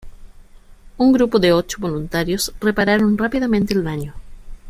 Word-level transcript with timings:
Un 0.97 1.11
grupo 1.13 1.37
de 1.37 1.53
ocho 1.53 1.77
voluntarios 1.79 2.51
repararon 2.59 3.19
rápidamente 3.19 3.75
el 3.75 3.83
daño. 3.83 4.15